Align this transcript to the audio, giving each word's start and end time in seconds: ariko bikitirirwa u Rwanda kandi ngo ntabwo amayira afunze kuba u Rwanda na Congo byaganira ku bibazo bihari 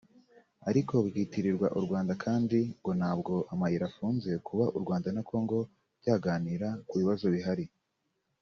ariko 0.69 0.93
bikitirirwa 1.05 1.67
u 1.77 1.79
Rwanda 1.85 2.13
kandi 2.23 2.59
ngo 2.79 2.91
ntabwo 2.99 3.33
amayira 3.53 3.83
afunze 3.89 4.31
kuba 4.47 4.65
u 4.77 4.79
Rwanda 4.83 5.07
na 5.15 5.21
Congo 5.29 5.57
byaganira 6.01 6.67
ku 6.87 6.93
bibazo 7.01 7.25
bihari 7.35 7.65